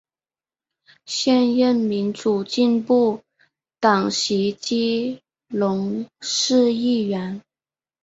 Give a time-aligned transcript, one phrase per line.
[1.05, 3.21] 现任民主进步
[3.79, 7.43] 党籍基隆市议员。